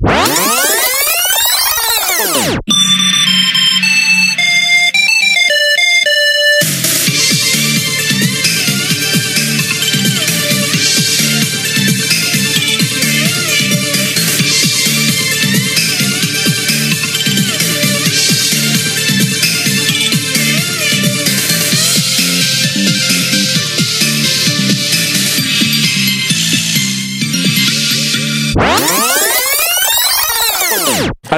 [0.00, 0.57] What?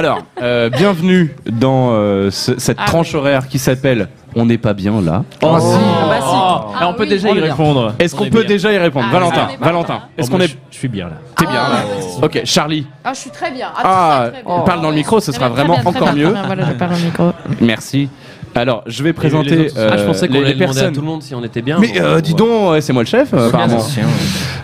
[0.03, 4.73] Alors, euh, bienvenue dans euh, ce- cette Ah tranche horaire qui s'appelle On n'est pas
[4.73, 5.23] bien là.
[5.43, 5.65] Oh, si.
[5.75, 6.25] Ah bah si.
[6.33, 7.09] Ah Ah, on peut oui.
[7.09, 7.93] déjà y répondre.
[7.99, 8.47] Est-ce On qu'on est peut bien.
[8.47, 10.47] déjà y répondre Ah, Valentin, on est pas Valentin, est-ce Oh, qu'on est...
[10.71, 11.17] je, suis bien là.
[11.37, 11.83] T'es bien là
[12.19, 13.67] Ah, Ok, Charlie, Ah, je suis très bien.
[13.77, 14.59] Ah, très, très bien.
[14.65, 16.31] parle dans le micro, ce sera vraiment encore mieux.
[16.31, 16.43] très bien.
[16.47, 17.31] Voilà, je parle au micro.
[17.61, 18.09] merci.
[18.55, 20.93] Alors, je vais présenter euh, Ah, je pensais qu'on les, allait les demander à personnes.
[20.95, 21.77] tout le monde si on était bien.
[21.79, 23.77] Mais euh, dis donc, ouais, c'est moi le chef, euh, apparemment.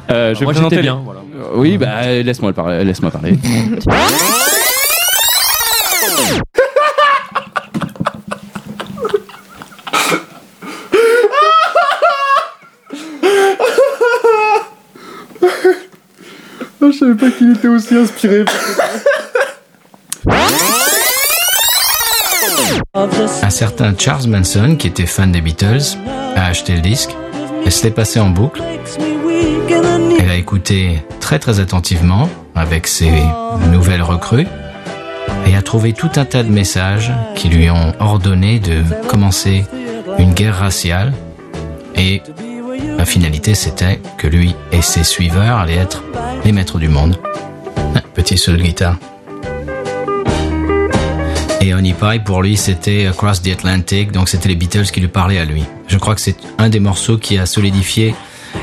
[0.10, 1.00] Euh, je vais Moi présenter j'étais les- bien.
[1.06, 1.20] Voilà.
[1.56, 2.84] Oui, bah euh, laisse-moi le parler.
[2.84, 3.38] Laisse-moi parler.
[17.08, 18.46] savais pas qu'il était aussi inspiré.
[22.94, 25.98] Un certain Charles Manson, qui était fan des Beatles,
[26.36, 27.16] a acheté le disque
[27.66, 28.62] et se l'est passé en boucle.
[30.20, 33.12] Elle a écouté très très attentivement avec ses
[33.72, 34.48] nouvelles recrues
[35.46, 39.66] et a trouvé tout un tas de messages qui lui ont ordonné de commencer
[40.18, 41.14] une guerre raciale
[41.96, 42.22] et
[43.08, 46.04] finalité c'était que lui et ses suiveurs allaient être
[46.44, 47.18] les maîtres du monde.
[48.14, 48.98] Petit seul guitare.
[51.62, 55.08] Et Honey Pie, pour lui, c'était Across the Atlantic, donc c'était les Beatles qui lui
[55.08, 55.64] parlaient à lui.
[55.88, 58.14] Je crois que c'est un des morceaux qui a solidifié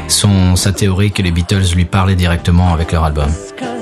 [0.09, 3.31] son, sa théorie que les Beatles lui parlaient directement avec leur album.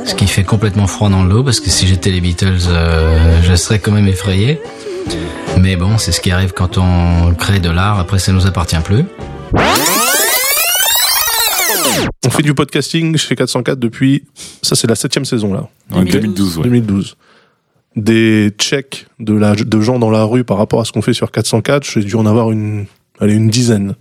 [0.04, 3.40] Ce qui fait complètement froid dans le dos, parce que si j'étais les Beatles, euh,
[3.42, 4.60] je serais quand même effrayé.
[5.58, 8.80] Mais bon, c'est ce qui arrive quand on crée de l'art, après ça nous appartient
[8.82, 9.04] plus.
[12.24, 14.24] On fait du podcasting chez 404 depuis.
[14.62, 15.68] Ça, c'est la septième saison, là.
[15.90, 16.64] En 2012, ouais.
[16.64, 17.16] 2012.
[17.96, 21.12] Des checks de, la, de gens dans la rue par rapport à ce qu'on fait
[21.12, 22.86] sur 404, j'ai dû en avoir une,
[23.20, 23.94] allez, une dizaine.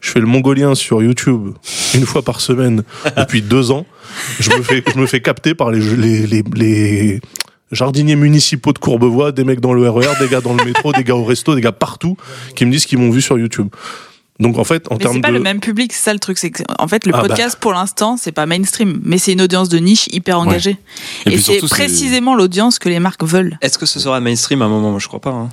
[0.00, 1.50] Je fais le mongolien sur YouTube
[1.94, 2.82] une fois par semaine
[3.16, 3.86] depuis deux ans.
[4.40, 7.20] Je me fais, je me fais capter par les, les, les, les
[7.72, 11.04] jardiniers municipaux de Courbevoie, des mecs dans le RER, des gars dans le métro, des
[11.04, 12.16] gars au resto, des gars partout
[12.56, 13.68] qui me disent qu'ils m'ont vu sur YouTube.
[14.40, 15.34] Donc en fait, en Mais termes c'est pas de...
[15.34, 16.38] le même public, c'est ça le truc.
[16.38, 17.28] C'est en fait, le Ah bah.
[17.28, 20.76] podcast, pour l'instant, c'est pas mainstream, mais c'est une audience de niche hyper engagée.
[21.26, 23.58] Et c'est- précisément l'audience que les marques veulent.
[23.60, 24.90] Est-ce que ce sera mainstream à un moment?
[24.90, 25.30] Moi, Je crois pas.
[25.30, 25.48] hein.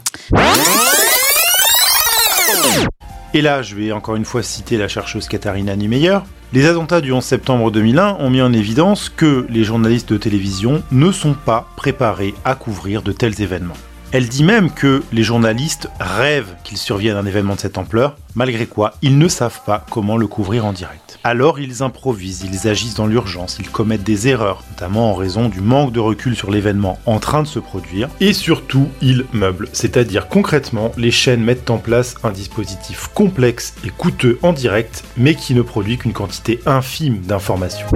[3.33, 6.19] Et là, je vais encore une fois citer la chercheuse Katharina Niemeyer.
[6.53, 10.81] Les attentats du 11 septembre 2001 ont mis en évidence que les journalistes de télévision
[10.91, 13.75] ne sont pas préparés à couvrir de tels événements.
[14.13, 18.65] Elle dit même que les journalistes rêvent qu'il survienne un événement de cette ampleur, malgré
[18.65, 21.19] quoi ils ne savent pas comment le couvrir en direct.
[21.25, 25.59] Alors ils improvisent, ils agissent dans l'urgence, ils commettent des erreurs, notamment en raison du
[25.59, 30.29] manque de recul sur l'événement en train de se produire, et surtout ils meublent, c'est-à-dire
[30.29, 35.53] concrètement les chaînes mettent en place un dispositif complexe et coûteux en direct, mais qui
[35.53, 37.87] ne produit qu'une quantité infime d'informations.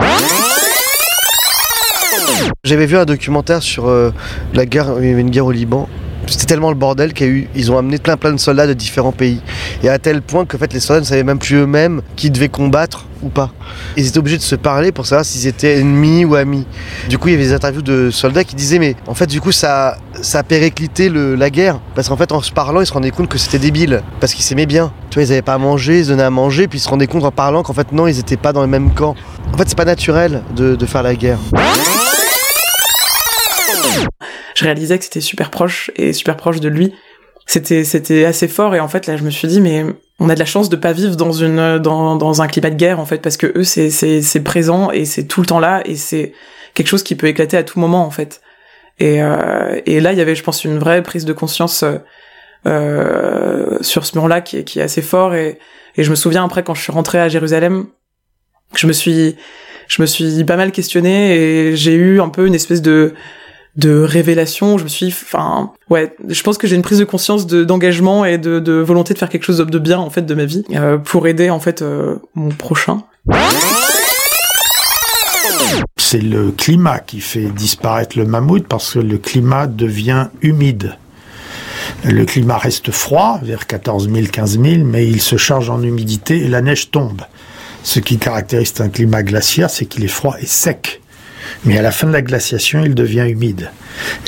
[2.65, 4.11] J'avais vu un documentaire sur euh,
[4.53, 5.89] la une guerre au Liban.
[6.27, 8.67] C'était tellement le bordel qu'il y a eu, ils ont amené plein plein de soldats
[8.67, 9.41] de différents pays.
[9.83, 12.29] Et à tel point que en fait, les soldats ne savaient même plus eux-mêmes qui
[12.29, 13.51] devaient combattre ou pas.
[13.97, 16.65] Ils étaient obligés de se parler pour savoir s'ils étaient ennemis ou amis.
[17.09, 19.41] Du coup, il y avait des interviews de soldats qui disaient mais en fait du
[19.41, 21.79] coup ça, ça a périclité le- la guerre.
[21.95, 24.01] Parce qu'en fait en se parlant, ils se rendaient compte que c'était débile.
[24.19, 24.91] Parce qu'ils s'aimaient bien.
[25.09, 27.07] Tu vois, ils n'avaient pas à manger, ils donnaient à manger, puis ils se rendaient
[27.07, 29.15] compte en parlant qu'en fait non, ils n'étaient pas dans le même camp.
[29.53, 31.39] En fait, c'est pas naturel de- de faire la guerre.
[34.61, 36.93] Je réalisais que c'était super proche et super proche de lui.
[37.47, 39.83] C'était c'était assez fort et en fait là je me suis dit mais
[40.19, 42.75] on a de la chance de pas vivre dans une dans, dans un climat de
[42.75, 45.59] guerre en fait parce que eux c'est c'est c'est présent et c'est tout le temps
[45.59, 46.33] là et c'est
[46.75, 48.41] quelque chose qui peut éclater à tout moment en fait.
[48.99, 51.97] Et euh, et là il y avait je pense une vraie prise de conscience euh,
[52.67, 55.57] euh, sur ce mur-là qui est qui est assez fort et
[55.97, 57.87] et je me souviens après quand je suis rentrée à Jérusalem
[58.75, 59.35] je me suis
[59.87, 63.15] je me suis pas mal questionnée et j'ai eu un peu une espèce de
[63.75, 64.77] de révélation.
[64.77, 68.25] Je me suis, enfin, ouais, je pense que j'ai une prise de conscience de d'engagement
[68.25, 70.63] et de, de volonté de faire quelque chose de bien en fait de ma vie
[70.75, 73.03] euh, pour aider en fait euh, mon prochain.
[75.97, 80.97] C'est le climat qui fait disparaître le mammouth parce que le climat devient humide.
[82.03, 86.43] Le climat reste froid, vers 14 000, 15 000, mais il se charge en humidité
[86.43, 87.21] et la neige tombe.
[87.83, 91.00] Ce qui caractérise un climat glaciaire, c'est qu'il est froid et sec.
[91.65, 93.71] Mais à la fin de la glaciation, il devient humide.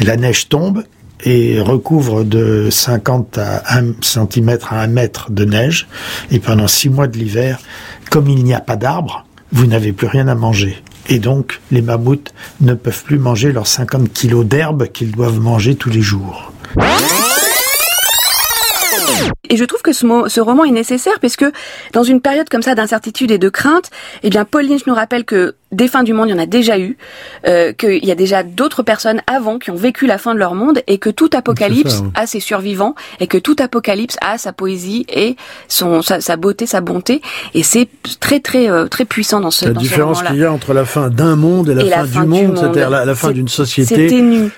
[0.04, 0.84] La neige tombe
[1.24, 5.88] et recouvre de 50 à 1 cm à 1 mètre de neige.
[6.32, 7.60] Et pendant 6 mois de l'hiver,
[8.10, 10.78] comme il n'y a pas d'arbres, vous n'avez plus rien à manger.
[11.10, 15.76] Et donc, les mammouths ne peuvent plus manger leurs 50 kilos d'herbe qu'ils doivent manger
[15.76, 16.54] tous les jours.
[19.50, 21.52] Et je trouve que ce, ce, roman est nécessaire parce que
[21.92, 23.90] dans une période comme ça d'incertitude et de crainte,
[24.24, 26.46] eh bien Paul Lynch nous rappelle que des fins du monde, il y en a
[26.46, 26.98] déjà eu,
[27.48, 30.56] euh, qu'il y a déjà d'autres personnes avant qui ont vécu la fin de leur
[30.56, 35.06] monde et que tout apocalypse a ses survivants et que tout apocalypse a sa poésie
[35.10, 35.36] et
[35.68, 37.22] son sa, beauté, sa bonté
[37.54, 37.90] et c'est
[38.20, 40.86] très très euh, très puissant dans ce la dans différence qu'il y a entre la
[40.86, 43.96] fin d'un monde et la, fin, du monde, c'est-à-dire la, fin d'une société.
[43.96, 44.52] C'est ténu.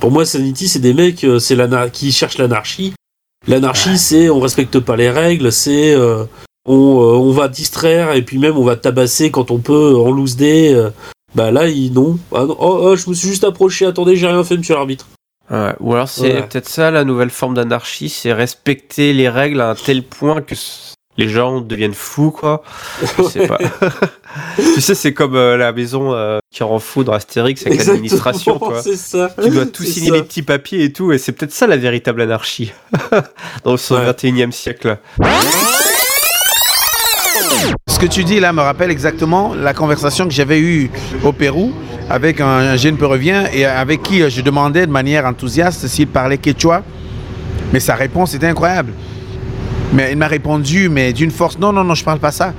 [0.00, 1.56] Pour moi, Sanity, c'est des mecs euh, c'est
[1.92, 2.94] qui cherchent l'anarchie.
[3.46, 6.24] L'anarchie, c'est on respecte pas les règles, c'est euh,
[6.66, 10.10] on, euh, on, va distraire et puis même on va tabasser quand on peut en
[10.10, 10.74] loose day.
[11.34, 12.18] bah là, ils, non.
[12.34, 15.06] Ah, oh, oh, je me suis juste approché, attendez, j'ai rien fait, monsieur l'arbitre.
[15.50, 19.70] Ouais, ou alors c'est peut-être ça la nouvelle forme d'anarchie, c'est respecter les règles à
[19.70, 20.54] un tel point que
[21.20, 22.62] les gens deviennent fous, quoi.
[23.18, 23.58] Je sais pas.
[24.56, 28.58] tu sais, c'est comme euh, la maison euh, qui rend fou dans Astérix avec l'administration,
[28.58, 28.82] quoi.
[28.82, 29.30] Ça.
[29.42, 32.22] Tu dois tout signer les petits papiers et tout, et c'est peut-être ça la véritable
[32.22, 32.72] anarchie
[33.64, 34.96] dans ce 21e siècle.
[37.86, 40.90] Ce que tu dis là me rappelle exactement la conversation que j'avais eue
[41.22, 41.74] au Pérou
[42.08, 46.82] avec un, jeune péruvien et avec qui je demandais de manière enthousiaste s'il parlait quechua.
[47.74, 48.94] Mais sa réponse était incroyable.
[49.92, 52.52] Mais il m'a répondu, mais d'une force, non, non, non, je parle pas ça.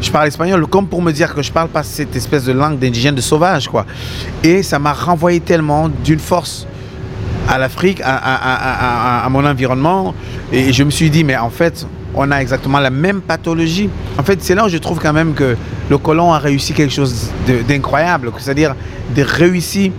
[0.00, 2.78] Je parle espagnol, comme pour me dire que je parle pas cette espèce de langue
[2.78, 3.86] d'indigène de sauvage, quoi.
[4.44, 6.66] Et ça m'a renvoyé tellement d'une force
[7.48, 10.14] à l'Afrique, à, mon environnement.
[10.52, 13.88] Et je me suis dit, mais en fait, on a exactement la même pathologie.
[14.18, 15.56] En fait, c'est là où je trouve quand même que
[15.88, 17.30] le colon a réussi quelque chose
[17.66, 18.74] d'incroyable, c'est-à-dire
[19.14, 19.92] de réussir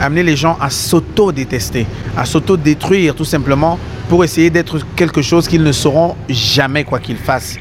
[0.00, 1.86] à amener les gens à s'auto-détester,
[2.16, 7.16] à s'auto-détruire tout simplement pour essayer d'être quelque chose qu'ils ne sauront jamais quoi qu'ils
[7.16, 7.56] fassent.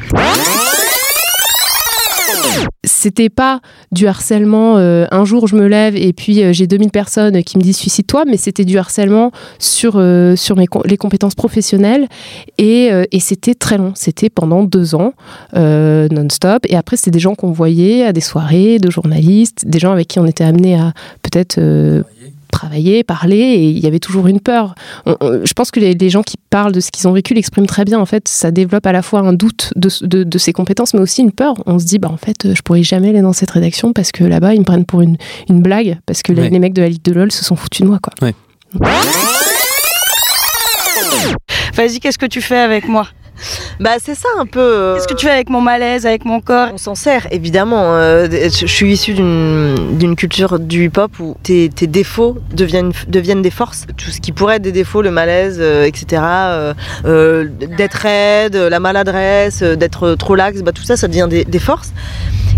[2.85, 3.61] C'était pas
[3.91, 7.57] du harcèlement, euh, un jour je me lève et puis euh, j'ai 2000 personnes qui
[7.57, 12.07] me disent suicide-toi, mais c'était du harcèlement sur, euh, sur mes, les compétences professionnelles
[12.57, 13.93] et, et c'était très long.
[13.95, 15.13] C'était pendant deux ans,
[15.53, 16.65] non-stop.
[16.67, 20.07] Et après, c'était des gens qu'on voyait à des soirées de journalistes, des gens avec
[20.07, 21.59] qui on était amené à peut-être
[22.53, 24.75] travailler, parler, et il y avait toujours une peur.
[25.07, 27.99] je pense que les, gens qui parlent de ce qu'ils ont vécu l'expriment très bien.
[27.99, 29.89] En fait, ça développe à la fois un doute de,
[30.23, 31.55] de, ses compétences, mais aussi une peur.
[31.65, 34.23] On se dit, bah en fait, je pourrais jamais aller dans cette rédaction parce que
[34.23, 35.17] là-bas, ils me prennent pour une,
[35.49, 37.87] une blague, parce que les, mecs de la Ligue de LOL se sont foutus de
[37.87, 38.13] moi, quoi.
[41.75, 43.07] Vas-y, qu'est-ce que tu fais avec moi?
[43.79, 44.59] Bah c'est ça un peu.
[44.59, 46.69] Euh, Qu'est-ce que tu fais avec mon malaise, avec mon corps?
[46.73, 47.95] On s'en sert évidemment.
[47.95, 53.85] Euh, je suis issue d'une culture du hip-hop où tes, défauts deviennent, deviennent des forces.
[53.97, 56.21] Tout ce qui pourrait être des défauts, le malaise, euh, etc.
[57.03, 61.93] d'être raide, la maladresse, d'être trop lax, bah, tout ça, ça devient des, forces.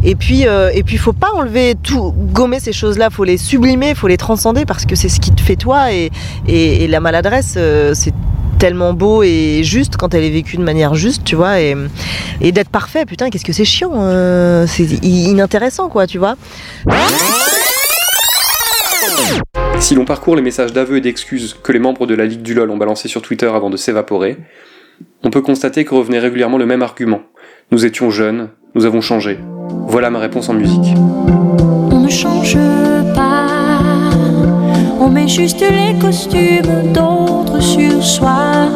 [0.03, 3.09] Et puis, et puis, faut pas enlever tout, gommer ces choses-là.
[3.09, 5.91] Faut les sublimer, faut les transcender parce que c'est ce qui te fait toi.
[5.91, 6.11] Et,
[6.47, 7.57] et la maladresse,
[7.93, 8.13] c'est
[8.57, 11.75] tellement beau et juste quand elle est vécue de manière juste, tu vois, et,
[12.41, 16.35] et d'être parfait, putain, qu'est-ce que c'est chiant, euh, c'est inintéressant, quoi, tu vois.
[19.79, 22.53] Si l'on parcourt les messages d'aveux et d'excuses que les membres de la Ligue du
[22.53, 24.37] LOL ont balancés sur Twitter avant de s'évaporer,
[25.23, 27.21] on peut constater que revenait régulièrement le même argument.
[27.71, 29.39] Nous étions jeunes, nous avons changé.
[29.87, 30.95] Voilà ma réponse en musique.
[31.91, 32.57] On ne change
[33.13, 33.54] pas,
[35.05, 38.69] on met juste les costumes d'autres sur soi.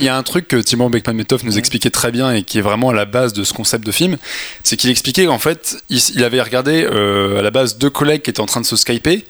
[0.00, 2.62] Il y a un truc que Timon Beckman-Metoff nous expliquait très bien et qui est
[2.62, 4.16] vraiment à la base de ce concept de film,
[4.62, 8.30] c'est qu'il expliquait qu'en fait, il, avait regardé euh, à la base deux collègues qui
[8.30, 9.24] étaient en train de se skyper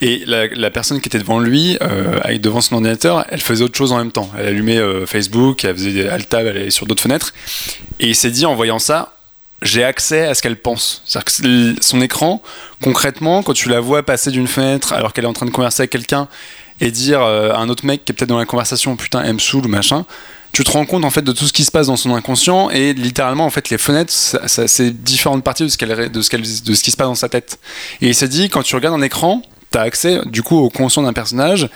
[0.00, 3.76] et la, personne qui était devant lui, euh, avec devant son ordinateur, elle faisait autre
[3.76, 4.30] chose en même temps.
[4.38, 7.34] Elle allumait euh, Facebook, elle faisait elle tab, elle allait sur d'autres fenêtres
[8.00, 9.15] et il s'est dit en voyant ça,
[9.62, 11.02] j'ai accès à ce qu'elle pense.
[11.06, 12.42] C'est-à-dire que son écran,
[12.82, 15.82] concrètement, quand tu la vois passer d'une fenêtre alors qu'elle est en train de converser
[15.82, 16.28] avec quelqu'un
[16.80, 19.34] et dire euh, à un autre mec qui est peut-être dans la conversation, putain, elle
[19.34, 20.04] me saoule ou machin,
[20.52, 22.70] tu te rends compte en fait de tout ce qui se passe dans son inconscient
[22.70, 24.12] et littéralement en fait les fenêtres
[24.46, 27.14] c'est différentes parties de ce, qu'elle, de, ce qu'elle, de ce qui se passe dans
[27.14, 27.58] sa tête.
[28.00, 30.70] Et il s'est dit quand tu regardes un écran, tu as accès du coup au
[30.70, 31.68] conscient d'un personnage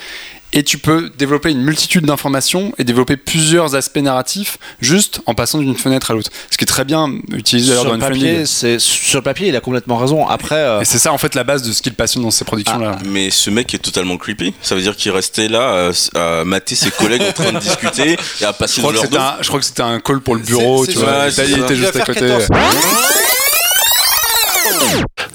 [0.52, 5.58] et tu peux développer une multitude d'informations et développer plusieurs aspects narratifs juste en passant
[5.58, 6.30] d'une fenêtre à l'autre.
[6.50, 9.56] Ce qui est très bien utilisé sur dans le papier, c'est sur le papier, il
[9.56, 10.26] a complètement raison.
[10.26, 12.44] Après, euh, Et c'est ça en fait la base de ce qu'il passionne dans ses
[12.44, 12.96] productions-là.
[12.98, 14.54] Ah, Mais ce mec est totalement creepy.
[14.62, 18.16] Ça veut dire qu'il restait là à, à mater ses collègues en train de discuter
[18.40, 20.34] et à passer Je crois, de leur un, je crois que c'était un call pour
[20.34, 21.30] le bureau, tu vois.
[21.30, 22.28] ça, il était juste à côté.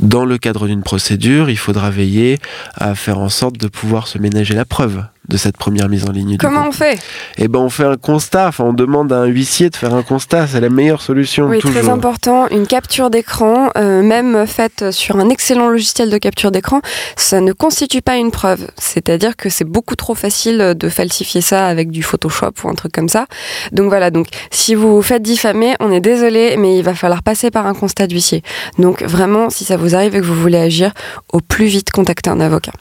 [0.05, 2.37] Dans le cadre d'une procédure, il faudra veiller
[2.75, 6.11] à faire en sorte de pouvoir se ménager la preuve de cette première mise en
[6.11, 6.31] ligne.
[6.31, 6.99] du Comment on fait?
[7.37, 8.47] Eh ben, on fait un constat.
[8.47, 10.47] Enfin, on demande à un huissier de faire un constat.
[10.47, 11.45] C'est la meilleure solution.
[11.45, 11.81] Oui, toujours.
[11.81, 12.47] très important.
[12.49, 16.81] Une capture d'écran, euh, même faite sur un excellent logiciel de capture d'écran,
[17.15, 18.67] ça ne constitue pas une preuve.
[18.77, 22.91] C'est-à-dire que c'est beaucoup trop facile de falsifier ça avec du Photoshop ou un truc
[22.91, 23.25] comme ça.
[23.71, 24.11] Donc voilà.
[24.11, 27.67] Donc si vous vous faites diffamer, on est désolé, mais il va falloir passer par
[27.67, 28.43] un constat d'huissier.
[28.79, 30.93] Donc vraiment, si ça vous arrive et que vous voulez agir,
[31.33, 32.73] au plus vite contactez un avocat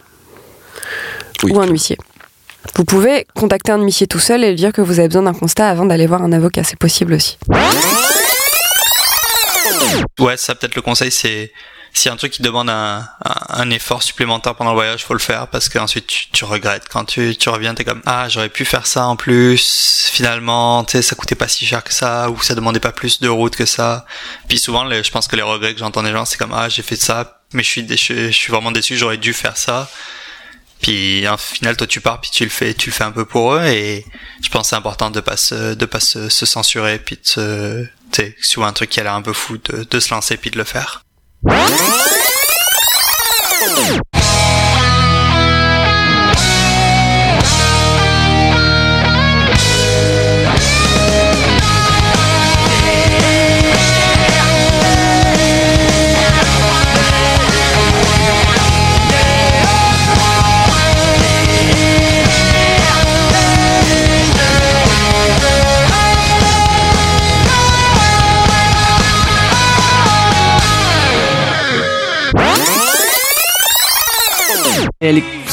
[1.51, 1.99] ou un huissier.
[2.77, 5.35] Vous pouvez contacter un huissier tout seul et lui dire que vous avez besoin d'un
[5.35, 6.65] constat avant d'aller voir un avocat.
[6.65, 7.39] C'est possible aussi.
[10.19, 11.53] Ouais, ça peut-être le conseil, c'est
[11.95, 15.69] si un truc qui demande un, effort supplémentaire pendant le voyage, faut le faire parce
[15.69, 16.89] qu'ensuite tu, tu regrettes.
[16.89, 20.11] Quand tu, tu reviens, t'es comme ah j'aurais pu faire ça en plus.
[20.13, 23.21] Finalement, tu sais, ça coûtait pas si cher que ça ou ça demandait pas plus
[23.21, 24.05] de route que ça.
[24.49, 26.83] Puis souvent, je pense que les regrets que j'entends des gens, c'est comme ah j'ai
[26.83, 29.89] fait ça, mais je suis je suis vraiment déçu, j'aurais dû faire ça.
[30.81, 33.25] Puis au final, toi tu pars, puis tu le fais, tu le fais un peu
[33.25, 34.05] pour eux, et
[34.43, 38.51] je pense c'est important de pas se, de pas se, censurer, puis de se, si
[38.51, 40.59] tu un truc qui a l'air un peu fou, de, de se lancer puis de
[40.59, 41.03] le faire.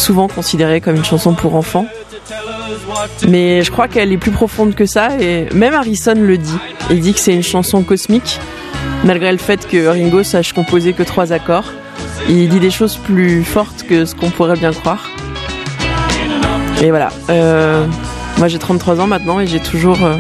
[0.02, 1.86] Souvent considérée comme une chanson pour enfants.
[3.28, 6.58] Mais je crois qu'elle est plus profonde que ça et même Harrison le dit.
[6.90, 8.40] Il dit que c'est une chanson cosmique,
[9.04, 11.72] malgré le fait que Ringo sache composer que trois accords.
[12.30, 15.10] Il dit des choses plus fortes que ce qu'on pourrait bien croire.
[16.82, 17.10] Et voilà.
[17.30, 17.86] Euh,
[18.38, 20.16] moi j'ai 33 ans maintenant et j'ai toujours euh,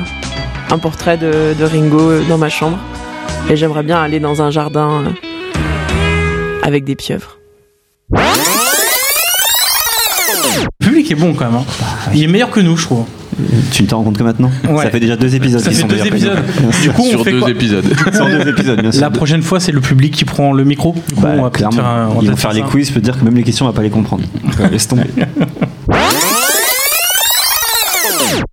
[0.70, 2.78] un portrait de, Ringo dans ma chambre.
[3.50, 5.10] Et j'aimerais bien aller dans un jardin euh,
[6.64, 7.38] avec des pieuvres.
[10.79, 11.55] Le public est bon quand même.
[11.55, 11.65] hein.
[12.13, 13.05] Il est meilleur que nous, je trouve.
[13.72, 14.51] Tu ne t'en rends compte que maintenant?
[14.70, 14.84] Ouais.
[14.84, 16.39] Ça fait déjà deux épisodes Ça qui fait sont deux meilleurs que épisodes.
[16.63, 16.81] nous.
[16.81, 17.48] Du coup, on fait quoi
[18.13, 19.01] Sur deux épisodes, bien sûr.
[19.01, 20.93] La prochaine fois, c'est le public qui prend le micro.
[21.08, 21.75] Du coup, Bah, on va peut-être clairement.
[21.77, 22.67] faire, un- on va Ils vont peut-être faire les ça.
[22.67, 24.24] quiz, je peux te dire que même les questions, on va pas les comprendre.
[24.43, 25.03] Donc, euh, laisse tomber.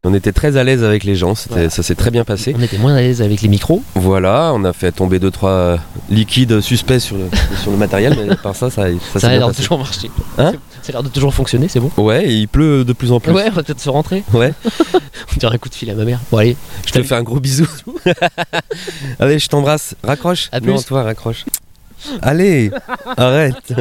[0.09, 2.55] On était très à l'aise avec les gens, ça s'est très bien passé.
[2.59, 3.83] On était moins à l'aise avec les micros.
[3.95, 5.77] Voilà, on a fait tomber deux trois euh,
[6.09, 7.25] liquides suspects sur le,
[7.63, 8.87] sur le matériel, mais par ça, ça,
[9.17, 10.11] ça, a l'air de toujours marcher.
[10.39, 11.91] Hein ça a l'air de toujours fonctionner, c'est bon.
[11.99, 13.33] Ouais, et il pleut de plus en plus.
[13.33, 14.25] Ouais, on va peut-être se rentrer.
[14.33, 14.55] Ouais.
[14.95, 16.21] on dirait un coup de fil à ma mère.
[16.33, 17.69] Bon, allez, Je te fais un gros bisou.
[19.21, 19.95] Allez, je t'embrasse.
[20.03, 20.49] Raccroche.
[20.53, 20.73] À plus.
[20.73, 21.45] Non, toi, raccroche.
[22.23, 22.71] Allez,
[23.19, 23.75] arrête.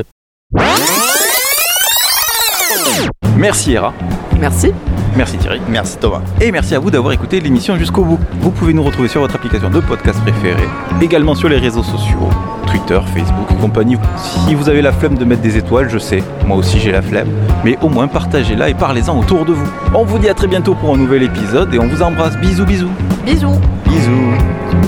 [3.37, 3.93] Merci Hera.
[4.39, 4.71] Merci.
[5.15, 5.59] Merci Thierry.
[5.69, 6.21] Merci Thomas.
[6.41, 8.19] Et merci à vous d'avoir écouté l'émission jusqu'au bout.
[8.39, 10.67] Vous pouvez nous retrouver sur votre application de podcast préférée,
[11.01, 12.29] également sur les réseaux sociaux,
[12.67, 13.97] Twitter, Facebook et compagnie.
[14.17, 17.01] Si vous avez la flemme de mettre des étoiles, je sais, moi aussi j'ai la
[17.01, 17.29] flemme,
[17.63, 19.67] mais au moins partagez-la et parlez-en autour de vous.
[19.95, 22.37] On vous dit à très bientôt pour un nouvel épisode et on vous embrasse.
[22.37, 22.91] Bisous bisous.
[23.25, 23.59] Bisous.
[23.85, 24.86] Bisous.